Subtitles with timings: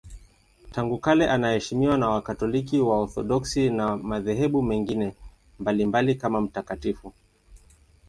[0.71, 5.15] Tangu kale anaheshimiwa na Wakatoliki, Waorthodoksi na madhehebu mengine
[5.59, 7.13] mbalimbali kama mtakatifu.